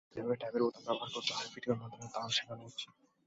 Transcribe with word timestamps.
কীভাবে 0.11 0.35
ট্যাবের 0.35 0.61
বোতাম 0.65 0.83
ব্যবহার 0.87 1.09
করতে 1.15 1.31
হয়, 1.33 1.49
ভিডিওর 1.53 1.79
মাধ্যমে 1.81 2.07
তাও 2.13 2.29
শেখানো 2.29 2.61
হচ্ছে। 2.65 2.87